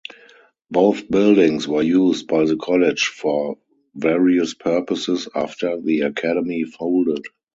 Both 0.71 1.11
buildings 1.11 1.67
were 1.67 1.83
used 1.83 2.27
by 2.27 2.45
the 2.45 2.55
college 2.57 3.03
for 3.03 3.59
various 3.93 4.55
purposes 4.55 5.29
after 5.35 5.79
the 5.79 5.99
Academy 6.01 6.63
folded. 6.63 7.23